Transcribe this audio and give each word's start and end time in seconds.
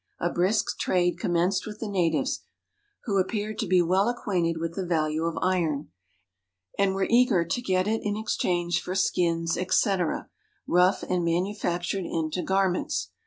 A 0.19 0.31
brisk 0.31 0.79
trade 0.79 1.19
commenced 1.19 1.67
with 1.67 1.79
the 1.79 1.87
natives, 1.87 2.39
who 3.03 3.19
appeared 3.19 3.59
to 3.59 3.67
be 3.67 3.83
well 3.83 4.09
acquainted 4.09 4.57
with 4.57 4.73
the 4.73 4.83
value 4.83 5.25
of 5.25 5.37
iron, 5.43 5.89
and 6.75 6.95
were 6.95 7.05
eager 7.07 7.45
to 7.45 7.61
get 7.61 7.87
it 7.87 8.01
in 8.03 8.17
exchange 8.17 8.81
for 8.81 8.95
skins, 8.95 9.57
etc., 9.59 10.31
rough 10.65 11.03
and 11.03 11.23
manufactured 11.23 12.05
into 12.05 12.41
garments. 12.41 13.11